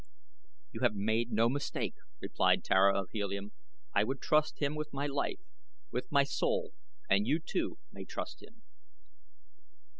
[0.71, 3.51] "You have made no mistake," replied Tara of Helium.
[3.93, 5.41] "I would trust him with my life
[5.91, 6.71] with my soul;
[7.07, 8.63] and you, too, may trust him."